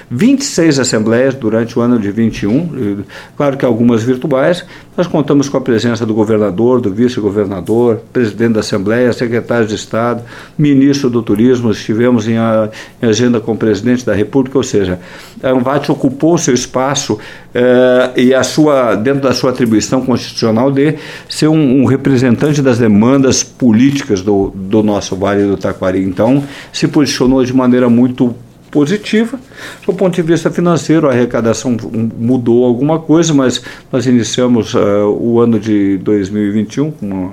26 0.09 0.79
assembleias 0.79 1.35
durante 1.35 1.77
o 1.77 1.81
ano 1.81 1.99
de 1.99 2.09
21, 2.09 3.03
claro 3.35 3.57
que 3.57 3.65
algumas 3.65 4.01
virtuais. 4.01 4.65
Nós 4.95 5.07
contamos 5.07 5.49
com 5.49 5.57
a 5.57 5.61
presença 5.61 6.05
do 6.05 6.13
governador, 6.13 6.79
do 6.79 6.89
vice-governador, 6.89 7.99
presidente 8.13 8.53
da 8.53 8.61
Assembleia, 8.61 9.11
secretário 9.11 9.67
de 9.67 9.75
Estado, 9.75 10.23
ministro 10.57 11.09
do 11.09 11.21
Turismo, 11.21 11.71
estivemos 11.71 12.25
em, 12.25 12.37
a, 12.37 12.69
em 13.03 13.07
agenda 13.07 13.41
com 13.41 13.51
o 13.51 13.57
presidente 13.57 14.05
da 14.05 14.13
República, 14.13 14.57
ou 14.57 14.63
seja, 14.63 15.01
a 15.43 15.49
Anvat 15.49 15.91
ocupou 15.91 16.37
seu 16.37 16.53
espaço 16.53 17.19
eh, 17.57 18.11
e 18.17 18.33
a 18.33 18.43
sua, 18.43 18.95
dentro 18.95 19.21
da 19.21 19.33
sua 19.33 19.51
atribuição 19.51 20.05
constitucional 20.05 20.69
de 20.69 20.95
ser 21.29 21.47
um, 21.47 21.83
um 21.83 21.85
representante 21.85 22.61
das 22.61 22.79
demandas 22.79 23.43
políticas 23.43 24.21
do, 24.21 24.51
do 24.53 24.83
nosso 24.83 25.15
Vale 25.15 25.45
do 25.45 25.55
Taquari. 25.55 26.03
Então, 26.03 26.43
se 26.73 26.85
posicionou 26.85 27.45
de 27.45 27.53
maneira 27.53 27.89
muito 27.89 28.35
positiva. 28.69 29.39
Do 29.85 29.93
ponto 29.93 30.13
de 30.13 30.21
vista 30.21 30.51
financeiro, 30.51 31.07
a 31.07 31.11
arrecadação 31.11 31.77
mudou 32.17 32.65
alguma 32.65 32.99
coisa, 32.99 33.33
mas 33.33 33.61
nós 33.89 34.05
iniciamos 34.05 34.73
uh, 34.73 35.17
o 35.17 35.39
ano 35.39 35.57
de 35.57 35.97
2021 35.99 36.91
com, 36.91 37.31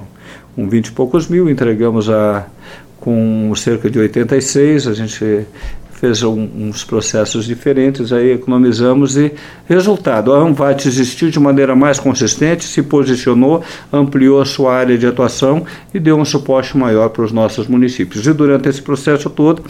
com 0.55 0.69
20 0.69 0.87
e 0.87 0.93
poucos 0.93 1.27
mil, 1.27 1.51
entregamos 1.51 2.09
a, 2.09 2.47
com 3.01 3.53
cerca 3.57 3.91
de 3.91 3.99
86, 3.99 4.87
a 4.87 4.95
gente 4.95 5.45
fez 6.03 6.21
um, 6.25 6.49
uns 6.57 6.83
processos 6.83 7.45
diferentes, 7.45 8.13
aí 8.13 8.33
economizamos 8.33 9.17
e 9.17 9.33
resultado, 9.69 10.33
a 10.33 10.37
Anvat 10.37 10.85
existiu 10.89 11.31
de 11.31 11.39
maneira 11.39 11.77
mais 11.77 12.01
consistente, 12.01 12.65
se 12.65 12.83
posicionou, 12.83 13.63
ampliou 13.93 14.41
a 14.41 14.45
sua 14.45 14.75
área 14.75 14.99
de 14.99 15.07
atuação 15.07 15.65
e 15.95 16.01
deu 16.01 16.19
um 16.19 16.25
suporte 16.25 16.77
maior 16.77 17.11
para 17.11 17.23
os 17.23 17.31
nossos 17.31 17.69
municípios. 17.69 18.27
E 18.27 18.33
durante 18.33 18.69
esse 18.69 18.83
processo 18.83 19.31
todo, 19.31 19.63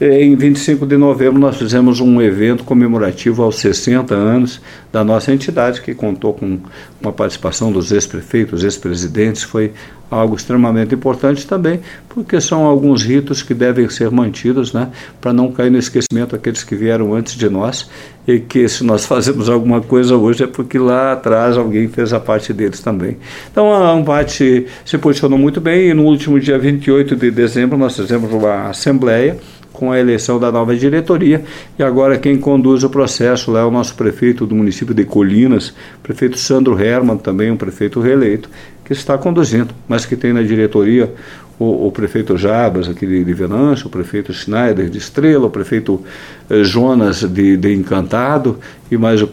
em 0.00 0.34
25 0.34 0.86
de 0.86 0.96
novembro, 0.96 1.38
nós 1.38 1.56
fizemos 1.56 2.00
um 2.00 2.20
evento 2.20 2.64
comemorativo 2.64 3.42
aos 3.42 3.56
60 3.56 4.14
anos 4.14 4.60
da 4.92 5.04
nossa 5.04 5.32
entidade, 5.32 5.80
que 5.80 5.94
contou 5.94 6.34
com 6.34 6.58
uma 7.00 7.12
participação 7.12 7.70
dos 7.70 7.92
ex-prefeitos, 7.92 8.64
ex-presidentes. 8.64 9.42
Foi 9.42 9.72
algo 10.10 10.36
extremamente 10.36 10.94
importante 10.94 11.46
também, 11.46 11.80
porque 12.08 12.40
são 12.40 12.66
alguns 12.66 13.02
ritos 13.02 13.42
que 13.42 13.54
devem 13.54 13.88
ser 13.88 14.10
mantidos, 14.10 14.72
né, 14.72 14.90
para 15.20 15.32
não 15.32 15.50
cair 15.50 15.70
no 15.70 15.78
esquecimento 15.78 16.36
aqueles 16.36 16.62
que 16.62 16.74
vieram 16.74 17.14
antes 17.14 17.34
de 17.34 17.48
nós 17.48 17.88
e 18.28 18.38
que 18.38 18.68
se 18.68 18.84
nós 18.84 19.06
fazemos 19.06 19.48
alguma 19.48 19.80
coisa 19.80 20.16
hoje 20.16 20.44
é 20.44 20.46
porque 20.46 20.78
lá 20.78 21.12
atrás 21.12 21.56
alguém 21.56 21.88
fez 21.88 22.12
a 22.12 22.20
parte 22.20 22.52
deles 22.52 22.80
também. 22.80 23.16
Então 23.50 23.72
a 23.72 23.90
Ambate 23.90 24.66
se 24.84 24.98
posicionou 24.98 25.38
muito 25.38 25.60
bem 25.60 25.88
e 25.88 25.94
no 25.94 26.04
último 26.04 26.38
dia 26.38 26.58
28 26.58 27.16
de 27.16 27.30
dezembro 27.30 27.78
nós 27.78 27.96
fizemos 27.96 28.30
uma 28.32 28.68
assembleia 28.68 29.38
com 29.82 29.90
a 29.90 29.98
eleição 29.98 30.38
da 30.38 30.52
nova 30.52 30.76
diretoria. 30.76 31.42
E 31.76 31.82
agora 31.82 32.16
quem 32.16 32.38
conduz 32.38 32.84
o 32.84 32.88
processo 32.88 33.50
lá 33.50 33.62
é 33.62 33.64
o 33.64 33.70
nosso 33.70 33.96
prefeito 33.96 34.46
do 34.46 34.54
município 34.54 34.94
de 34.94 35.04
Colinas, 35.04 35.74
prefeito 36.04 36.38
Sandro 36.38 36.80
Herman, 36.80 37.16
também 37.16 37.50
um 37.50 37.56
prefeito 37.56 37.98
reeleito, 37.98 38.48
que 38.84 38.92
está 38.92 39.18
conduzindo, 39.18 39.74
mas 39.88 40.06
que 40.06 40.14
tem 40.14 40.32
na 40.32 40.40
diretoria 40.40 41.12
o, 41.58 41.88
o 41.88 41.90
prefeito 41.90 42.36
Jabas 42.36 42.88
aqui 42.88 43.04
de, 43.04 43.24
de 43.24 43.34
Venâncio, 43.34 43.88
o 43.88 43.90
prefeito 43.90 44.32
Schneider 44.32 44.88
de 44.88 44.98
Estrela, 44.98 45.46
o 45.46 45.50
prefeito 45.50 46.00
eh, 46.48 46.62
Jonas 46.62 47.22
de, 47.22 47.56
de 47.56 47.74
Encantado 47.74 48.60
e 48.88 48.96
mais 48.96 49.20
o 49.20 49.28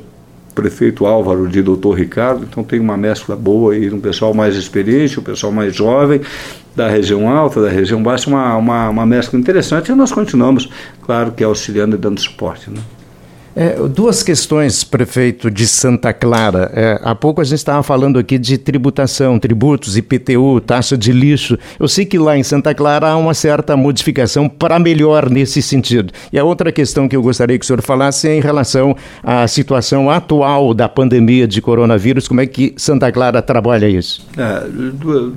prefeito 0.56 1.06
Álvaro 1.06 1.48
de 1.48 1.62
Doutor 1.62 1.94
Ricardo, 1.94 2.46
então 2.50 2.63
tem 2.63 2.79
uma 2.79 2.98
mescla 2.98 3.36
boa 3.36 3.74
aí, 3.74 3.89
um 3.94 4.00
pessoal 4.00 4.34
mais 4.34 4.56
experiente, 4.56 5.20
um 5.20 5.24
pessoal 5.24 5.53
mais 5.53 5.75
jovem, 5.75 6.22
da 6.76 6.90
região 6.90 7.30
alta, 7.30 7.62
da 7.62 7.70
região 7.70 8.02
baixa, 8.02 8.30
uma, 8.30 8.56
uma, 8.56 8.90
uma 8.90 9.06
mescla 9.06 9.40
interessante 9.40 9.92
e 9.92 9.96
nós 9.96 10.12
continuamos, 10.12 10.70
claro 11.02 11.32
que 11.32 11.44
auxiliando 11.44 11.96
e 11.96 12.00
dando 12.00 12.20
suporte. 12.20 12.70
Né? 12.70 12.80
É, 13.62 13.75
duas 13.89 14.24
questões, 14.24 14.86
prefeito 14.86 15.51
de 15.51 15.68
Santa 15.68 16.13
Clara. 16.13 16.72
É, 16.74 16.98
há 17.04 17.13
pouco 17.13 17.42
a 17.42 17.44
gente 17.44 17.58
estava 17.58 17.84
falando 17.84 18.18
aqui 18.18 18.38
de 18.38 18.58
tributação, 18.58 19.38
tributos, 19.38 19.98
IPTU, 19.98 20.62
taxa 20.62 20.98
de 20.98 21.12
lixo. 21.12 21.60
Eu 21.78 21.89
sei 21.89 22.06
que 22.06 22.18
lá 22.18 22.38
em 22.38 22.44
Santa 22.44 22.74
Clara 22.74 23.10
há 23.10 23.18
uma 23.18 23.34
certa 23.34 23.75
modificação 23.75 24.48
para 24.48 24.80
melhor 24.80 25.30
nesse 25.30 25.62
sentido. 25.62 26.13
E 26.32 26.39
a 26.39 26.44
outra 26.46 26.72
questão 26.72 27.10
que 27.10 27.18
eu 27.18 27.22
gostaria 27.22 27.60
que 27.60 27.66
o 27.66 27.68
senhor 27.68 27.82
falasse 27.82 28.30
é 28.30 28.38
em 28.38 28.39
relação 28.39 28.96
à 29.22 29.46
situação 29.46 30.10
atual 30.10 30.74
da 30.74 30.88
pandemia 30.88 31.46
de 31.46 31.62
coronavírus. 31.62 32.30
Como 32.30 32.39
é 32.39 32.46
que 32.46 32.74
Santa 32.78 33.12
Clara 33.12 33.42
trabalha 33.42 33.89
isso? 33.89 34.25
É, 34.38 34.63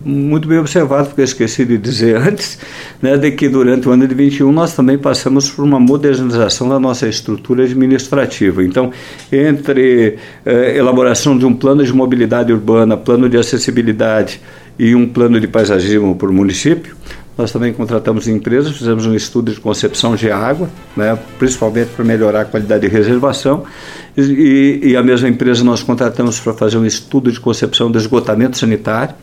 muito 0.04 0.46
bem 0.46 0.58
observado, 0.58 1.08
porque 1.08 1.22
eu 1.22 1.24
esqueci 1.24 1.64
de 1.64 1.76
dizer 1.76 2.18
antes, 2.22 2.56
né, 3.02 3.16
de 3.16 3.32
que 3.32 3.48
durante 3.48 3.88
o 3.88 3.90
ano 3.90 4.06
de 4.06 4.14
21 4.14 4.52
nós 4.52 4.76
também 4.76 4.96
passamos 4.96 5.50
por 5.50 5.64
uma 5.64 5.80
modernização 5.80 6.68
da 6.68 6.78
nossa 6.78 7.08
estrutura 7.08 7.64
administrativa 7.64 8.11
administrativa. 8.12 8.62
Então, 8.64 8.92
entre 9.30 10.18
eh, 10.44 10.76
elaboração 10.76 11.36
de 11.36 11.44
um 11.44 11.54
plano 11.54 11.84
de 11.84 11.92
mobilidade 11.92 12.52
urbana, 12.52 12.96
plano 12.96 13.28
de 13.28 13.36
acessibilidade 13.36 14.40
e 14.78 14.94
um 14.94 15.08
plano 15.08 15.40
de 15.40 15.48
paisagismo 15.48 16.16
o 16.20 16.32
município, 16.32 16.96
nós 17.36 17.50
também 17.50 17.72
contratamos 17.72 18.28
empresas, 18.28 18.76
fizemos 18.76 19.06
um 19.06 19.14
estudo 19.14 19.52
de 19.52 19.60
concepção 19.60 20.14
de 20.14 20.30
água, 20.30 20.68
né, 20.94 21.18
principalmente 21.38 21.88
para 21.96 22.04
melhorar 22.04 22.42
a 22.42 22.44
qualidade 22.44 22.86
de 22.86 22.94
reservação, 22.94 23.64
e, 24.16 24.80
e 24.82 24.96
a 24.96 25.02
mesma 25.02 25.28
empresa 25.28 25.64
nós 25.64 25.82
contratamos 25.82 26.38
para 26.38 26.52
fazer 26.52 26.76
um 26.76 26.84
estudo 26.84 27.32
de 27.32 27.40
concepção 27.40 27.90
do 27.90 27.98
esgotamento 27.98 28.58
sanitário 28.58 29.14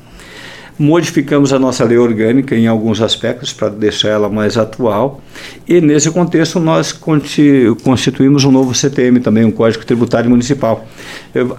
modificamos 0.79 1.51
a 1.51 1.59
nossa 1.59 1.83
lei 1.83 1.97
orgânica 1.97 2.55
em 2.55 2.65
alguns 2.65 3.01
aspectos 3.01 3.51
para 3.51 3.67
deixar 3.67 4.07
ela 4.09 4.29
mais 4.29 4.57
atual 4.57 5.21
e 5.67 5.81
nesse 5.81 6.09
contexto 6.09 6.57
nós 6.57 6.93
constituímos 6.93 8.45
um 8.45 8.51
novo 8.51 8.73
CTM 8.73 9.19
também, 9.19 9.43
um 9.43 9.51
Código 9.51 9.85
Tributário 9.85 10.29
Municipal. 10.29 10.87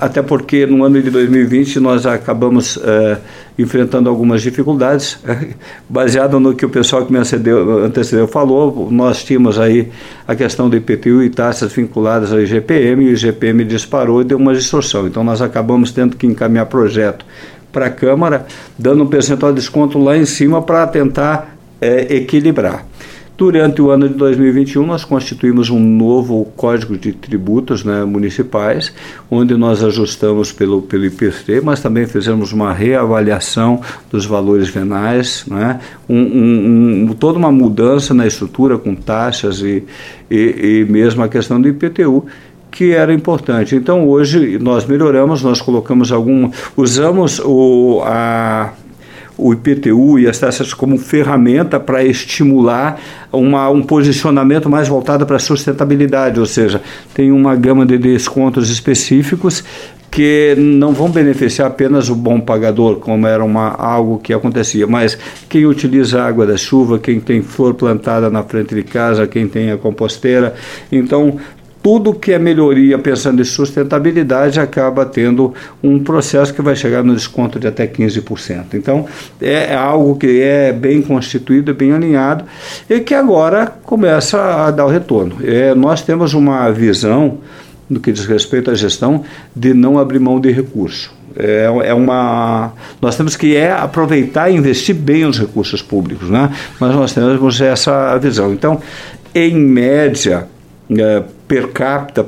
Até 0.00 0.22
porque 0.22 0.66
no 0.66 0.82
ano 0.82 1.02
de 1.02 1.10
2020 1.10 1.78
nós 1.80 2.06
acabamos 2.06 2.76
uh, 2.76 3.18
enfrentando 3.58 4.08
algumas 4.08 4.40
dificuldades, 4.40 5.18
baseado 5.88 6.40
no 6.40 6.54
que 6.54 6.64
o 6.64 6.70
pessoal 6.70 7.04
que 7.04 7.12
me 7.12 7.18
antecedeu, 7.18 7.84
antecedeu 7.84 8.26
falou, 8.26 8.88
nós 8.90 9.22
tínhamos 9.22 9.58
aí 9.58 9.90
a 10.26 10.34
questão 10.34 10.68
do 10.70 10.76
IPTU 10.76 11.22
e 11.22 11.28
taxas 11.28 11.72
vinculadas 11.72 12.32
ao 12.32 12.40
IGPM, 12.40 13.04
e 13.04 13.08
o 13.08 13.12
IGPM 13.12 13.64
disparou 13.64 14.22
e 14.22 14.24
deu 14.24 14.38
uma 14.38 14.54
distorção. 14.54 15.06
Então 15.06 15.22
nós 15.22 15.42
acabamos 15.42 15.92
tendo 15.92 16.16
que 16.16 16.26
encaminhar 16.26 16.66
projeto 16.66 17.24
para 17.72 17.86
a 17.86 17.90
Câmara, 17.90 18.46
dando 18.78 19.04
um 19.04 19.06
percentual 19.06 19.52
de 19.52 19.60
desconto 19.60 19.98
lá 19.98 20.16
em 20.16 20.24
cima 20.24 20.62
para 20.62 20.86
tentar 20.86 21.56
é, 21.80 22.16
equilibrar. 22.16 22.86
Durante 23.40 23.80
o 23.80 23.90
ano 23.90 24.06
de 24.06 24.16
2021, 24.16 24.84
nós 24.84 25.02
constituímos 25.02 25.70
um 25.70 25.80
novo 25.80 26.44
Código 26.54 26.98
de 26.98 27.10
Tributos 27.10 27.82
né, 27.82 28.04
municipais, 28.04 28.92
onde 29.30 29.56
nós 29.56 29.82
ajustamos 29.82 30.52
pelo, 30.52 30.82
pelo 30.82 31.06
IPT, 31.06 31.62
mas 31.64 31.80
também 31.80 32.06
fizemos 32.06 32.52
uma 32.52 32.70
reavaliação 32.70 33.80
dos 34.10 34.26
valores 34.26 34.68
venais, 34.68 35.46
né, 35.46 35.80
um, 36.06 36.18
um, 36.18 37.06
um, 37.08 37.14
toda 37.14 37.38
uma 37.38 37.50
mudança 37.50 38.12
na 38.12 38.26
estrutura 38.26 38.76
com 38.76 38.94
taxas 38.94 39.62
e, 39.62 39.84
e, 40.30 40.36
e 40.36 40.86
mesmo 40.86 41.22
a 41.22 41.28
questão 41.28 41.58
do 41.58 41.66
IPTU 41.66 42.26
que 42.70 42.92
era 42.92 43.12
importante. 43.12 43.74
Então 43.74 44.08
hoje 44.08 44.58
nós 44.58 44.86
melhoramos, 44.86 45.42
nós 45.42 45.60
colocamos 45.60 46.12
algum, 46.12 46.50
usamos 46.76 47.40
o, 47.40 48.00
a, 48.04 48.72
o 49.36 49.52
IPTU 49.52 50.18
e 50.18 50.28
as 50.28 50.38
taxas 50.38 50.74
como 50.74 50.98
ferramenta 50.98 51.80
para 51.80 52.04
estimular 52.04 53.00
uma, 53.32 53.68
um 53.70 53.82
posicionamento 53.82 54.68
mais 54.68 54.86
voltado 54.86 55.26
para 55.26 55.36
a 55.36 55.40
sustentabilidade, 55.40 56.38
ou 56.38 56.46
seja, 56.46 56.80
tem 57.14 57.32
uma 57.32 57.56
gama 57.56 57.86
de 57.86 57.98
descontos 57.98 58.70
específicos 58.70 59.64
que 60.10 60.56
não 60.58 60.92
vão 60.92 61.08
beneficiar 61.08 61.68
apenas 61.68 62.08
o 62.08 62.16
bom 62.16 62.40
pagador, 62.40 62.96
como 62.96 63.26
era 63.26 63.44
uma, 63.44 63.68
algo 63.68 64.18
que 64.18 64.34
acontecia, 64.34 64.86
mas 64.86 65.16
quem 65.48 65.64
utiliza 65.64 66.20
a 66.20 66.26
água 66.26 66.44
da 66.44 66.56
chuva, 66.56 66.98
quem 66.98 67.20
tem 67.20 67.40
flor 67.40 67.74
plantada 67.74 68.28
na 68.28 68.42
frente 68.42 68.74
de 68.74 68.82
casa, 68.82 69.26
quem 69.28 69.46
tem 69.46 69.70
a 69.70 69.78
composteira. 69.78 70.54
Então, 70.90 71.38
tudo 71.82 72.12
que 72.12 72.32
é 72.32 72.38
melhoria 72.38 72.98
pensando 72.98 73.40
em 73.40 73.44
sustentabilidade 73.44 74.60
acaba 74.60 75.06
tendo 75.06 75.54
um 75.82 75.98
processo 75.98 76.52
que 76.52 76.60
vai 76.60 76.76
chegar 76.76 77.02
no 77.02 77.14
desconto 77.14 77.58
de 77.58 77.66
até 77.66 77.86
15%. 77.86 78.74
Então, 78.74 79.06
é 79.40 79.74
algo 79.74 80.16
que 80.16 80.40
é 80.42 80.72
bem 80.72 81.00
constituído, 81.00 81.74
bem 81.74 81.92
alinhado 81.92 82.44
e 82.88 83.00
que 83.00 83.14
agora 83.14 83.66
começa 83.82 84.66
a 84.66 84.70
dar 84.70 84.84
o 84.84 84.90
retorno. 84.90 85.36
É, 85.42 85.74
nós 85.74 86.02
temos 86.02 86.34
uma 86.34 86.70
visão, 86.70 87.38
no 87.88 87.98
que 87.98 88.12
diz 88.12 88.26
respeito 88.26 88.70
à 88.70 88.74
gestão, 88.74 89.24
de 89.56 89.72
não 89.72 89.98
abrir 89.98 90.18
mão 90.18 90.38
de 90.38 90.50
recurso. 90.50 91.18
É, 91.36 91.70
é, 91.84 91.94
uma 91.94 92.72
nós 93.00 93.16
temos 93.16 93.36
que 93.36 93.56
é 93.56 93.70
aproveitar 93.70 94.50
e 94.50 94.56
investir 94.56 94.94
bem 94.96 95.24
os 95.24 95.38
recursos 95.38 95.80
públicos, 95.80 96.28
né? 96.28 96.50
Mas 96.78 96.92
nós 96.94 97.14
temos 97.14 97.60
essa 97.60 98.18
visão. 98.18 98.52
Então, 98.52 98.80
em 99.32 99.54
média, 99.54 100.48
é, 100.90 101.22
per 101.50 101.72
capita, 101.72 102.24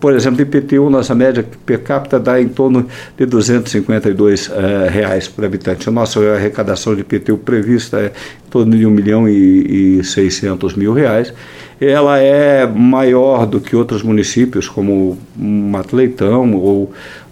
por 0.00 0.12
exemplo, 0.12 0.42
IPTU, 0.42 0.90
nossa 0.90 1.14
média 1.14 1.46
per 1.64 1.84
capita 1.84 2.18
dá 2.18 2.40
em 2.40 2.48
torno 2.48 2.88
de 3.16 3.24
252 3.24 4.48
uh, 4.48 4.52
reais 4.90 5.28
por 5.28 5.44
habitante. 5.44 5.88
A 5.88 5.92
nossa 5.92 6.18
arrecadação 6.34 6.92
de 6.92 7.02
IPTU 7.02 7.38
prevista 7.38 7.98
é 8.00 8.06
em 8.06 8.50
torno 8.50 8.76
de 8.76 8.84
1 8.84 8.90
milhão 8.90 9.28
e, 9.28 9.98
e 10.00 10.04
600 10.04 10.74
mil 10.74 10.92
reais. 10.92 11.32
Ela 11.80 12.18
é 12.18 12.66
maior 12.66 13.46
do 13.46 13.60
que 13.60 13.76
outros 13.76 14.02
municípios, 14.02 14.68
como 14.68 15.16
Mato 15.36 15.94
Leitão 15.94 16.52
ou 16.54 16.82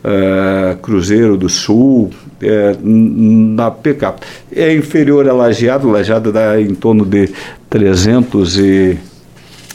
uh, 0.04 0.76
Cruzeiro 0.82 1.36
do 1.36 1.48
Sul, 1.48 2.10
é, 2.40 2.76
na 2.80 3.72
per 3.72 3.96
capita. 3.96 4.24
É 4.54 4.72
inferior 4.72 5.28
a 5.28 5.32
Lajeado, 5.32 5.90
Lajeado 5.90 6.30
dá 6.30 6.60
em 6.60 6.76
torno 6.76 7.04
de 7.04 7.28
300 7.68 8.56
e 8.58 8.98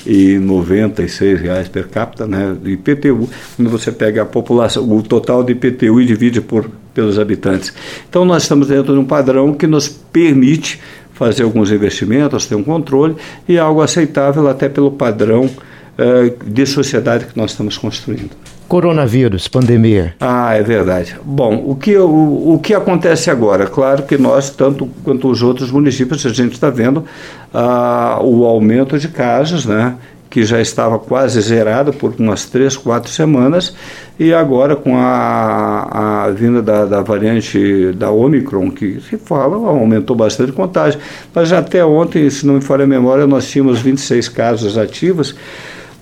e 0.06 0.38
96 0.38 1.42
reais 1.42 1.68
per 1.68 1.88
capita, 1.88 2.26
né, 2.26 2.56
de 2.62 2.72
IPTU, 2.72 3.30
quando 3.56 3.70
você 3.70 3.92
pega 3.92 4.22
a 4.22 4.26
população, 4.26 4.90
o 4.90 5.04
total 5.04 5.44
de 5.44 5.54
IPTU 5.54 6.02
e 6.02 6.06
divide 6.06 6.42
por 6.42 6.70
pelos 6.94 7.20
habitantes. 7.20 7.74
Então 8.10 8.26
nós 8.26 8.44
estamos 8.44 8.68
dentro 8.68 8.94
de 8.94 9.00
um 9.00 9.06
padrão 9.06 9.54
que 9.54 9.68
nos 9.68 9.88
permite 9.88 10.80
fazer 11.14 11.44
alguns 11.44 11.72
investimentos, 11.72 12.46
ter 12.46 12.56
um 12.56 12.64
controle 12.64 13.16
e 13.48 13.58
algo 13.58 13.82
aceitável 13.82 14.48
até 14.48 14.68
pelo 14.68 14.92
padrão 14.92 15.50
eh, 15.98 16.34
de 16.46 16.66
sociedade 16.66 17.26
que 17.26 17.38
nós 17.38 17.52
estamos 17.52 17.78
construindo. 17.78 18.32
Coronavírus, 18.70 19.48
pandemia. 19.48 20.14
Ah, 20.20 20.54
é 20.54 20.62
verdade. 20.62 21.18
Bom, 21.26 21.64
o 21.66 21.76
que, 21.76 21.98
o, 21.98 22.54
o 22.54 22.60
que 22.60 22.76
acontece 22.76 23.32
agora? 23.32 23.66
Claro 23.66 24.04
que 24.04 24.16
nós, 24.16 24.52
tanto 24.52 24.88
quanto 25.04 25.28
os 25.28 25.42
outros 25.42 25.72
municípios, 25.72 26.24
a 26.24 26.30
gente 26.30 26.54
está 26.54 26.70
vendo 26.70 27.04
ah, 27.52 28.20
o 28.22 28.46
aumento 28.46 29.00
de 29.00 29.08
casos, 29.08 29.66
né? 29.66 29.96
que 30.30 30.44
já 30.44 30.62
estava 30.62 31.00
quase 31.00 31.42
zerado 31.42 31.92
por 31.92 32.14
umas 32.20 32.46
três, 32.46 32.78
quatro 32.78 33.10
semanas, 33.10 33.76
e 34.20 34.32
agora 34.32 34.76
com 34.76 34.96
a, 34.96 36.26
a 36.26 36.30
vinda 36.30 36.62
da, 36.62 36.86
da 36.86 37.02
variante 37.02 37.92
da 37.94 38.12
Omicron, 38.12 38.70
que 38.70 39.02
se 39.02 39.18
fala, 39.18 39.56
aumentou 39.56 40.16
bastante 40.16 40.52
contagem. 40.52 41.00
Mas 41.34 41.52
até 41.52 41.84
ontem, 41.84 42.30
se 42.30 42.46
não 42.46 42.56
me 42.56 42.62
falha 42.62 42.84
a 42.84 42.88
memória, 42.88 43.26
nós 43.26 43.50
tínhamos 43.50 43.82
26 43.82 44.30
casos 44.30 44.78
ativos. 44.78 45.36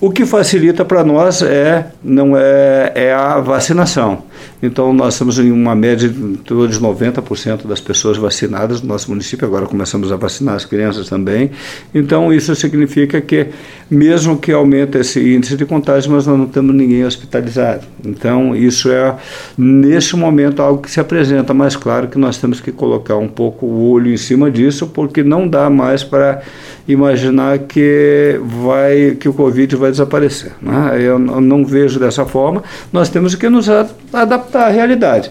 O 0.00 0.10
que 0.10 0.24
facilita 0.24 0.84
para 0.84 1.02
nós 1.02 1.42
é, 1.42 1.86
não 2.02 2.36
é, 2.36 2.92
é 2.94 3.12
a 3.12 3.40
vacinação. 3.40 4.22
Então, 4.62 4.92
nós 4.92 5.14
estamos 5.14 5.38
em 5.38 5.52
uma 5.52 5.74
média 5.74 6.08
de, 6.08 6.14
de 6.14 6.80
90% 6.80 7.66
das 7.66 7.80
pessoas 7.80 8.16
vacinadas 8.16 8.82
no 8.82 8.88
nosso 8.88 9.10
município. 9.10 9.46
Agora 9.46 9.66
começamos 9.66 10.10
a 10.10 10.16
vacinar 10.16 10.56
as 10.56 10.64
crianças 10.64 11.08
também. 11.08 11.50
Então, 11.94 12.32
isso 12.32 12.54
significa 12.56 13.20
que, 13.20 13.48
mesmo 13.88 14.36
que 14.36 14.50
aumente 14.50 14.98
esse 14.98 15.20
índice 15.20 15.56
de 15.56 15.64
contágio, 15.64 16.10
nós 16.10 16.26
não 16.26 16.46
temos 16.46 16.74
ninguém 16.74 17.04
hospitalizado. 17.04 17.86
Então, 18.04 18.54
isso 18.54 18.90
é, 18.90 19.14
neste 19.56 20.16
momento, 20.16 20.60
algo 20.60 20.82
que 20.82 20.90
se 20.90 20.98
apresenta. 20.98 21.54
Mas, 21.54 21.76
claro 21.76 22.08
que 22.08 22.18
nós 22.18 22.38
temos 22.38 22.60
que 22.60 22.72
colocar 22.72 23.16
um 23.16 23.28
pouco 23.28 23.64
o 23.64 23.90
olho 23.90 24.12
em 24.12 24.16
cima 24.16 24.50
disso, 24.50 24.88
porque 24.88 25.22
não 25.22 25.46
dá 25.46 25.70
mais 25.70 26.02
para 26.02 26.42
imaginar 26.88 27.58
que, 27.60 28.40
vai, 28.42 29.16
que 29.20 29.28
o 29.28 29.32
Covid 29.32 29.76
vai 29.76 29.90
desaparecer. 29.90 30.52
Né? 30.60 30.98
Eu 31.00 31.18
não 31.18 31.64
vejo 31.64 32.00
dessa 32.00 32.24
forma. 32.24 32.64
Nós 32.92 33.08
temos 33.08 33.34
que 33.36 33.48
nos 33.48 33.68
adaptar 33.68 33.97
adaptar 34.12 34.66
à 34.66 34.70
realidade. 34.70 35.30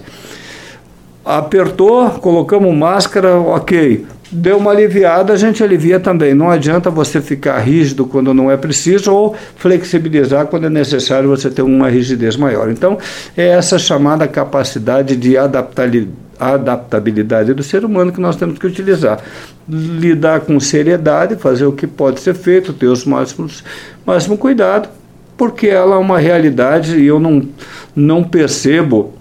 Apertou, 1.25 2.09
colocamos 2.11 2.73
máscara, 2.75 3.35
ok. 3.35 4.05
Deu 4.29 4.57
uma 4.57 4.71
aliviada, 4.71 5.31
a 5.31 5.37
gente 5.37 5.63
alivia 5.63 6.01
também. 6.01 6.33
Não 6.33 6.49
adianta 6.49 6.89
você 6.89 7.21
ficar 7.21 7.59
rígido 7.59 8.05
quando 8.05 8.33
não 8.33 8.51
é 8.51 8.57
preciso 8.57 9.13
ou 9.13 9.33
flexibilizar 9.55 10.47
quando 10.47 10.65
é 10.65 10.69
necessário 10.69 11.29
você 11.29 11.49
ter 11.49 11.61
uma 11.61 11.89
rigidez 11.89 12.35
maior. 12.35 12.69
Então, 12.69 12.97
é 13.37 13.47
essa 13.47 13.79
chamada 13.79 14.27
capacidade 14.27 15.15
de 15.15 15.37
adaptabilidade 15.37 17.53
do 17.53 17.63
ser 17.63 17.85
humano 17.85 18.11
que 18.11 18.19
nós 18.19 18.35
temos 18.35 18.59
que 18.59 18.67
utilizar. 18.67 19.21
Lidar 19.67 20.41
com 20.41 20.59
seriedade, 20.59 21.37
fazer 21.37 21.65
o 21.65 21.71
que 21.71 21.87
pode 21.87 22.19
ser 22.19 22.33
feito, 22.33 22.73
ter 22.73 22.87
os 22.87 23.05
máximos 23.05 23.63
máximo 24.05 24.37
cuidado, 24.37 24.89
porque 25.37 25.67
ela 25.67 25.95
é 25.95 25.99
uma 25.99 26.17
realidade 26.17 26.97
e 26.97 27.05
eu 27.05 27.19
não, 27.19 27.47
não 27.95 28.23
percebo. 28.23 29.13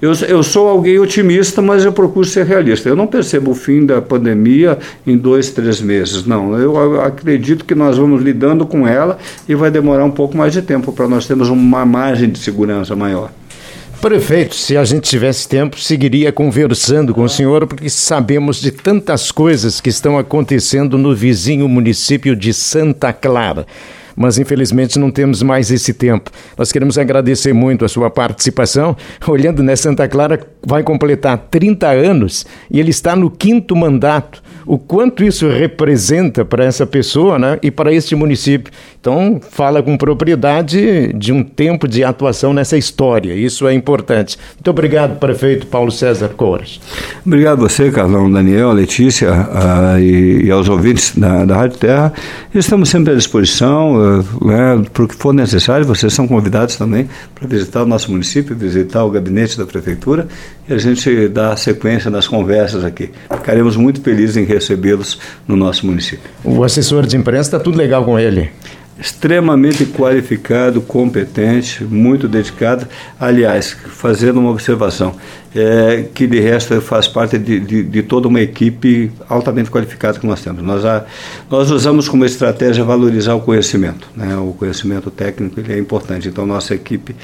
Eu, 0.00 0.12
eu 0.28 0.42
sou 0.42 0.68
alguém 0.68 0.98
otimista, 0.98 1.62
mas 1.62 1.84
eu 1.84 1.92
procuro 1.92 2.26
ser 2.26 2.44
realista. 2.44 2.88
Eu 2.88 2.96
não 2.96 3.06
percebo 3.06 3.52
o 3.52 3.54
fim 3.54 3.86
da 3.86 4.02
pandemia 4.02 4.76
em 5.06 5.16
dois, 5.16 5.50
três 5.50 5.80
meses. 5.80 6.26
Não, 6.26 6.58
eu 6.58 7.00
acredito 7.00 7.64
que 7.64 7.74
nós 7.74 7.98
vamos 7.98 8.20
lidando 8.20 8.66
com 8.66 8.86
ela 8.86 9.16
e 9.48 9.54
vai 9.54 9.70
demorar 9.70 10.04
um 10.04 10.10
pouco 10.10 10.36
mais 10.36 10.52
de 10.52 10.60
tempo 10.60 10.92
para 10.92 11.06
nós 11.06 11.26
termos 11.26 11.48
uma 11.48 11.86
margem 11.86 12.28
de 12.28 12.40
segurança 12.40 12.96
maior. 12.96 13.30
Prefeito, 14.00 14.56
se 14.56 14.76
a 14.76 14.84
gente 14.84 15.08
tivesse 15.08 15.48
tempo, 15.48 15.78
seguiria 15.78 16.32
conversando 16.32 17.14
com 17.14 17.22
o 17.22 17.28
senhor, 17.28 17.68
porque 17.68 17.88
sabemos 17.88 18.60
de 18.60 18.72
tantas 18.72 19.30
coisas 19.30 19.80
que 19.80 19.88
estão 19.88 20.18
acontecendo 20.18 20.98
no 20.98 21.14
vizinho 21.14 21.68
município 21.68 22.34
de 22.34 22.52
Santa 22.52 23.12
Clara 23.12 23.64
mas 24.16 24.38
infelizmente 24.38 24.98
não 24.98 25.10
temos 25.10 25.42
mais 25.42 25.70
esse 25.70 25.92
tempo. 25.92 26.30
Nós 26.56 26.72
queremos 26.72 26.98
agradecer 26.98 27.52
muito 27.52 27.84
a 27.84 27.88
sua 27.88 28.10
participação. 28.10 28.96
Olhando, 29.26 29.62
né, 29.62 29.76
Santa 29.76 30.08
Clara 30.08 30.40
vai 30.66 30.82
completar 30.82 31.38
30 31.50 31.88
anos 31.88 32.46
e 32.70 32.80
ele 32.80 32.90
está 32.90 33.14
no 33.14 33.30
quinto 33.30 33.74
mandato. 33.76 34.41
O 34.66 34.78
quanto 34.78 35.24
isso 35.24 35.48
representa 35.48 36.44
para 36.44 36.64
essa 36.64 36.86
pessoa 36.86 37.38
né, 37.38 37.58
e 37.62 37.70
para 37.70 37.92
este 37.92 38.14
município. 38.14 38.72
Então, 39.00 39.40
fala 39.50 39.82
com 39.82 39.96
propriedade 39.96 41.12
de 41.14 41.32
um 41.32 41.42
tempo 41.42 41.88
de 41.88 42.04
atuação 42.04 42.52
nessa 42.52 42.76
história. 42.76 43.34
Isso 43.34 43.66
é 43.66 43.74
importante. 43.74 44.38
Muito 44.54 44.70
obrigado, 44.70 45.18
prefeito 45.18 45.66
Paulo 45.66 45.90
César 45.90 46.28
Couras. 46.28 46.80
Obrigado 47.26 47.64
a 47.64 47.68
você, 47.68 47.90
Carlão, 47.90 48.30
Daniel, 48.30 48.72
Letícia 48.72 49.32
uh, 49.32 49.98
e, 49.98 50.44
e, 50.44 50.50
aos 50.50 50.68
ouvintes 50.68 51.16
da, 51.16 51.44
da 51.44 51.56
Rádio 51.56 51.78
Terra. 51.78 52.12
Estamos 52.54 52.88
sempre 52.88 53.12
à 53.12 53.16
disposição 53.16 54.22
né, 54.40 54.82
para 54.92 55.04
o 55.04 55.08
que 55.08 55.16
for 55.16 55.32
necessário, 55.32 55.84
vocês 55.84 56.12
são 56.12 56.28
convidados 56.28 56.76
também 56.76 57.08
para 57.34 57.48
visitar 57.48 57.82
o 57.82 57.86
nosso 57.86 58.10
município, 58.10 58.54
visitar 58.54 59.04
o 59.04 59.10
gabinete 59.10 59.58
da 59.58 59.66
prefeitura 59.66 60.28
e 60.68 60.72
a 60.72 60.78
gente 60.78 61.28
dá 61.28 61.56
sequência 61.56 62.10
nas 62.10 62.28
conversas 62.28 62.84
aqui. 62.84 63.10
Ficaremos 63.30 63.76
muito 63.76 64.00
felizes 64.00 64.36
em 64.36 64.44
recebê-los 64.52 65.18
no 65.46 65.56
nosso 65.56 65.86
município. 65.86 66.30
O 66.44 66.62
assessor 66.64 67.06
de 67.06 67.16
imprensa 67.16 67.48
está 67.48 67.60
tudo 67.60 67.76
legal 67.76 68.04
com 68.04 68.18
ele 68.18 68.50
extremamente 69.02 69.84
qualificado, 69.84 70.80
competente, 70.80 71.82
muito 71.82 72.28
dedicado. 72.28 72.86
Aliás, 73.18 73.76
fazendo 73.88 74.38
uma 74.38 74.50
observação, 74.50 75.16
é, 75.54 76.04
que 76.14 76.26
de 76.26 76.38
resto 76.38 76.80
faz 76.80 77.08
parte 77.08 77.36
de, 77.36 77.58
de, 77.58 77.82
de, 77.82 78.02
toda 78.02 78.28
uma 78.28 78.40
equipe 78.40 79.10
altamente 79.28 79.70
qualificada 79.70 80.20
que 80.20 80.26
nós 80.26 80.40
temos. 80.40 80.62
Nós, 80.62 80.84
a, 80.84 81.04
nós 81.50 81.70
usamos 81.70 82.08
como 82.08 82.24
estratégia 82.24 82.84
valorizar 82.84 83.34
o 83.34 83.40
conhecimento. 83.40 84.08
Né? 84.14 84.36
O 84.36 84.52
conhecimento 84.52 85.10
técnico 85.10 85.58
ele 85.58 85.72
é 85.72 85.78
importante. 85.78 86.28
Então, 86.28 86.46
nossa 86.46 86.74
equipe 86.74 87.16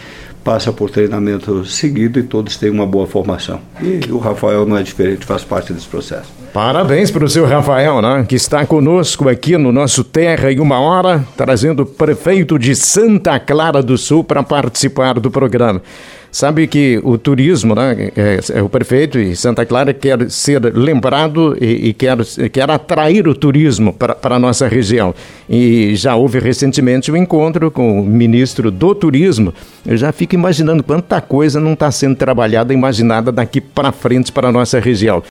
passa 0.48 0.72
por 0.72 0.88
treinamento 0.88 1.62
seguido 1.66 2.18
e 2.18 2.22
todos 2.22 2.56
têm 2.56 2.70
uma 2.70 2.86
boa 2.86 3.06
formação. 3.06 3.60
E 3.82 4.10
o 4.10 4.16
Rafael 4.16 4.64
não 4.64 4.78
é 4.78 4.82
diferente, 4.82 5.26
faz 5.26 5.44
parte 5.44 5.74
desse 5.74 5.86
processo. 5.86 6.32
Parabéns 6.54 7.10
para 7.10 7.22
o 7.22 7.28
seu 7.28 7.44
Rafael, 7.44 8.00
né? 8.00 8.24
que 8.26 8.34
está 8.34 8.64
conosco 8.64 9.28
aqui 9.28 9.58
no 9.58 9.70
nosso 9.70 10.02
Terra 10.02 10.50
em 10.50 10.58
uma 10.58 10.80
hora, 10.80 11.22
trazendo 11.36 11.82
o 11.82 11.86
prefeito 11.86 12.58
de 12.58 12.74
Santa 12.74 13.38
Clara 13.38 13.82
do 13.82 13.98
Sul 13.98 14.24
para 14.24 14.42
participar 14.42 15.20
do 15.20 15.30
programa. 15.30 15.82
Sabe 16.30 16.66
que 16.66 17.00
o 17.02 17.16
turismo, 17.16 17.74
né, 17.74 18.10
é, 18.14 18.40
é, 18.54 18.62
o 18.62 18.68
prefeito 18.68 19.18
e 19.18 19.34
Santa 19.34 19.64
Clara 19.64 19.94
quer 19.94 20.30
ser 20.30 20.62
lembrado 20.74 21.56
e, 21.60 21.88
e 21.88 21.94
quer, 21.94 22.18
quer 22.52 22.70
atrair 22.70 23.26
o 23.26 23.34
turismo 23.34 23.92
para, 23.92 24.14
para 24.14 24.36
a 24.36 24.38
nossa 24.38 24.68
região. 24.68 25.14
E 25.48 25.96
já 25.96 26.14
houve 26.16 26.38
recentemente 26.38 27.10
um 27.10 27.16
encontro 27.16 27.70
com 27.70 28.00
o 28.00 28.04
ministro 28.04 28.70
do 28.70 28.94
Turismo. 28.94 29.54
Eu 29.86 29.96
já 29.96 30.12
fico 30.12 30.34
imaginando 30.34 30.82
quanta 30.82 31.20
coisa 31.20 31.58
não 31.58 31.72
está 31.72 31.90
sendo 31.90 32.16
trabalhada, 32.16 32.74
imaginada 32.74 33.32
daqui 33.32 33.60
para 33.60 33.90
frente 33.90 34.30
para 34.30 34.48
a 34.48 34.52
nossa 34.52 34.78
região. 34.78 35.22